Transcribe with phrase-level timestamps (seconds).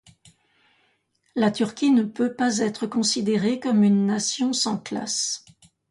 [1.35, 5.45] La Turquie ne peut pas être considérée comme une nation sans classes.